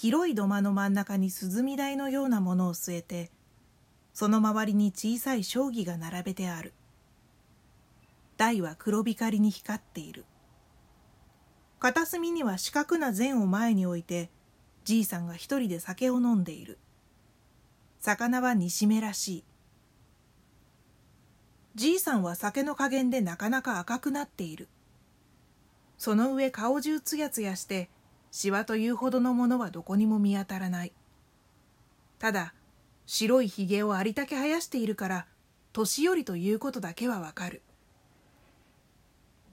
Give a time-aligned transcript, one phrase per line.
[0.00, 3.32] 広い土間の真ん中に涼み台のようなものを据えて
[4.14, 6.72] その周りに小さい将棋が並べてある。
[8.36, 10.24] 台は黒光りに光っている。
[11.80, 14.30] 片隅には四角な膳を前に置いて
[14.84, 16.78] じいさんが一人で酒を飲んでいる。
[17.98, 19.44] 魚は煮しめらしい。
[21.74, 24.68] じいさんは酒の加減でなかなか赤くなっている。
[25.96, 27.90] その上顔中つやつやして
[28.30, 30.92] シワというほどのものはどこにも見当たらない。
[32.18, 32.54] ただ
[33.06, 35.26] 白いひげをありたけ生やしているから
[35.72, 37.62] 年寄りということだけはわかる。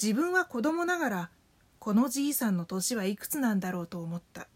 [0.02, 1.30] 自分は子供ながら
[1.80, 4.48] このじいさんの年はいくつなんだろうと思った。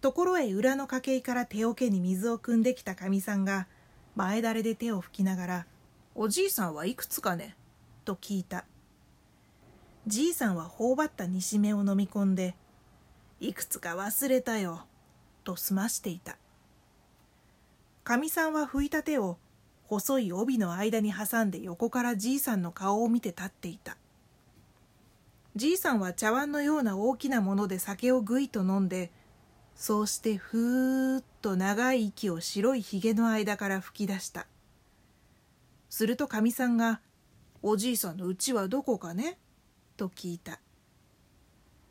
[0.00, 3.68] ところへ裏の家系から手桶に水を汲んできたかみさんが
[4.16, 5.66] 前だれで手を拭きながら
[6.16, 7.54] 「おじいさんはいくつかね?」
[8.04, 8.64] と聞いた。
[10.06, 12.56] じいさんは頬張った煮しめを飲み込んで
[13.40, 14.86] 「いくつか忘れたよ」
[15.44, 16.36] と済ましていた。
[18.04, 19.38] かみさんは拭いた手を
[19.84, 23.96] 細い帯の間に挟んで横からじいさんの顔を見て立っていた。
[25.56, 29.10] じいさんは茶碗のような大きなもので酒をぐいと飲んで
[29.74, 34.46] そうしてふーっと長い息を白いひげの間から吹き出した。
[35.88, 37.00] するとかみさんが
[37.62, 39.38] 「おじいさんの家はどこかね?」
[39.96, 40.60] と聞いた。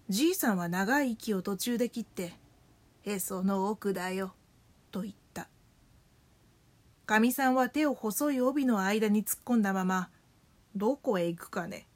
[0.09, 2.33] じいさんは長い息を途中で切って
[3.05, 4.33] 「へその奥だよ」
[4.89, 5.47] と言った
[7.05, 10.09] かみさんは手を細い帯の間に突っ込んだまま
[10.75, 11.87] 「どこへ行くかね?」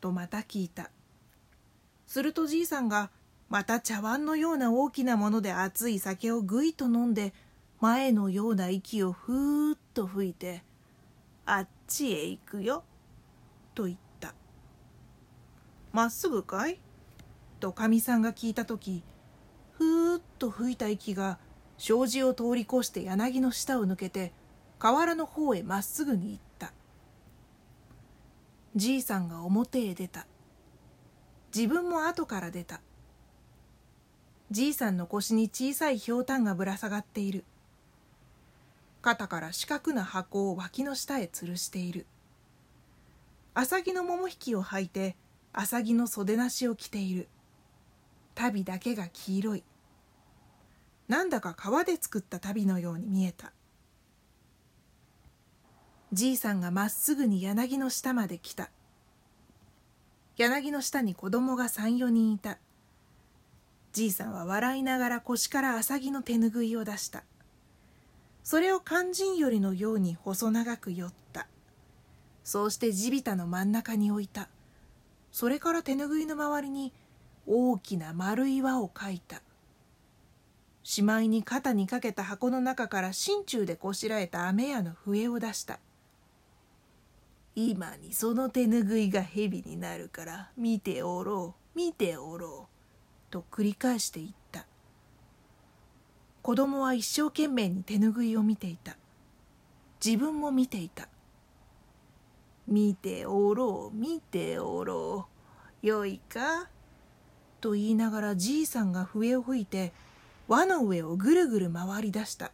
[0.00, 0.90] とまた聞いた
[2.06, 3.10] するとじいさんが
[3.50, 7.34] また茶碗のような大きなもので熱い酒をぐいと飲んで
[7.78, 10.64] 前のような息をふーっと吹いて
[11.44, 12.84] 「あっちへ行くよ」
[13.74, 14.34] と言った
[15.92, 16.80] 「まっすぐかい?」
[17.60, 19.02] とかみさんが聞いた時
[19.72, 21.38] ふーっと吹いた息が
[21.78, 24.32] 障子を通り越して柳の下を抜けて
[24.78, 26.72] 河原の方へまっすぐに行った。
[28.76, 30.26] じいさんが表へ出た。
[31.54, 32.80] 自分も後から出た。
[34.50, 37.44] じいさんの腰に小さいひょうたんがぶら下がっている。
[39.02, 42.06] 肩から四角な箱を脇の下へ吊るしている。
[43.52, 45.16] 浅木の桃引きを履いて
[45.52, 47.28] 浅木の袖なしを着ている。
[48.40, 49.64] 足袋だけが黄色い。
[51.08, 53.52] なんだか革で作った足袋のように見えた。
[56.12, 58.70] じいさんがまっすぐに柳の下まで来た。
[60.36, 62.58] 柳の下に子供が三四人いた。
[63.92, 67.24] じいさんは笑いながら腰から浅木の手ぬぐいを出した。
[68.42, 71.46] それを肝心よりのように細長く寄った。
[72.42, 74.48] そうして地びたの真ん中に置いた。
[75.30, 76.92] それから手ぬぐいの周りに
[77.46, 79.42] 大きな丸い輪を描いた。
[80.82, 85.78] しまいに肩にかけた箱の中から心中でこしらえた飴屋の笛を出した。
[87.54, 92.68] 今にその手ぬぐいが蛇になるから見ておろう見ておろ
[93.28, 94.66] うと繰り返して言った。
[96.42, 98.96] 子供は一生懸命に手ぬぐいを見ていた。
[100.04, 101.08] 自分も見ていた。
[102.66, 105.28] 見ておろう見ておろ
[105.82, 105.86] う。
[105.86, 106.68] よいか？
[107.60, 109.92] と言いながらじいさんが笛を吹いて
[110.48, 112.52] 輪の上をぐるぐる回り出した。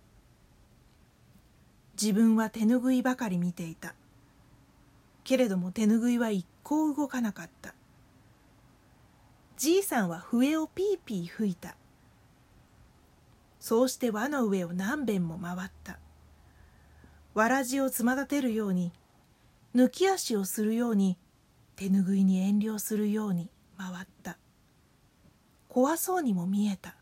[2.00, 3.94] 自分は手ぬぐいばかり見ていた。
[5.24, 7.74] けれども手ぬぐいは一向動かなかった。
[9.56, 11.74] じいさんは笛をピーピー吹いた。
[13.58, 15.98] そうして輪の上を何べんも回った。
[17.32, 18.92] わらじをつま立てるように
[19.74, 21.18] 抜き足をするように
[21.76, 24.38] 手ぬぐいに遠慮するように回った。
[25.76, 26.96] 怖そうにも見えた。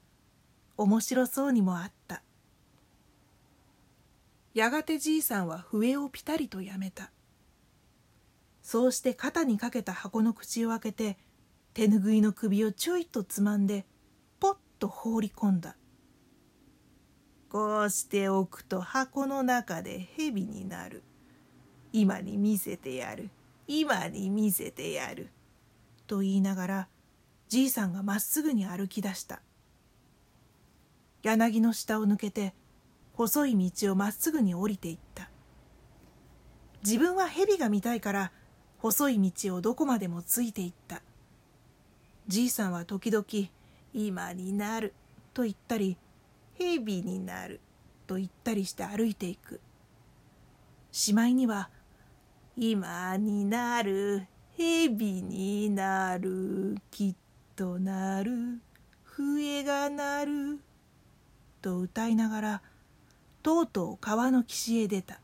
[0.76, 2.24] 面白そうにもあった。
[4.52, 7.12] やがてじいさんは笛をぴたりとやめた。
[8.62, 11.18] そうして肩にかけた箱の口を開けて
[11.72, 13.86] 手ぬぐいの首をちょいとつまんで
[14.40, 15.76] ポッと放り込んだ。
[17.50, 21.04] こうしておくと箱の中で蛇になる。
[21.92, 23.30] 今に見せてやる。
[23.68, 25.28] 今に見せてやる。
[26.08, 26.88] と言いながら
[27.48, 29.42] じいさんがまっすぐに歩き出した。
[31.22, 32.54] 柳の下を抜けて
[33.14, 35.30] 細い道をまっすぐに降りていった。
[36.84, 38.32] 自分は蛇が見たいから
[38.78, 41.02] 細い道をどこまでもついていった。
[42.26, 43.24] じいさんは時々
[43.92, 44.94] 「今になる」
[45.32, 45.96] と言ったり
[46.58, 47.60] 「蛇になる」
[48.06, 49.60] と言ったりして歩いていく。
[50.92, 51.70] しまいには
[52.56, 57.16] 「今になる蛇になるきっ
[57.56, 58.60] となる
[59.04, 60.58] 笛が鳴る
[61.62, 62.62] と歌いながら
[63.42, 65.20] とうとう川の岸へ出た。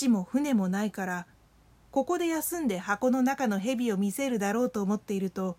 [0.00, 1.26] 橋も船もないから
[1.90, 5.58] ここで休んで箱の中の蛇を見せるだろうと思っていると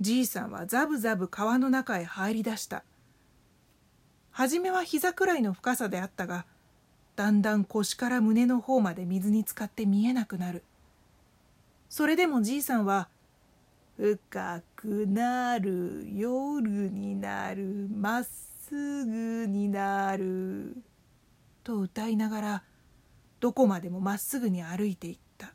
[0.00, 2.84] じいさんはザブザブ川の中へ入り出した。
[4.30, 6.44] 初めは膝くらいの深さであったが
[7.16, 10.62] だんだん腰から胸の方まで水に浸かって見えなくなる。
[11.88, 13.08] それでもじいさんは
[13.98, 20.76] 「深くなる夜になるまっすぐになる」
[21.64, 22.64] と歌いながら
[23.40, 25.52] どこまでもまっすぐに歩いていった。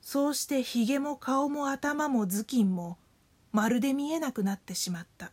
[0.00, 2.98] そうしてひげも顔も頭も頭巾も
[3.52, 5.30] まるで見えなくなってしまった。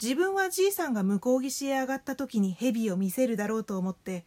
[0.00, 4.24] 自分はじいさんが向こう岸へ上がった時に蛇を見せるだろうと思って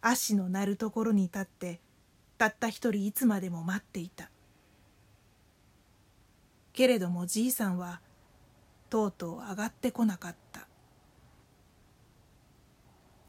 [0.00, 1.80] 足の鳴るところに立って
[2.38, 4.30] たった一人いつまでも待っていた。
[6.72, 8.00] けれどもじいさんは
[8.90, 10.66] とうとう上がってこなかった。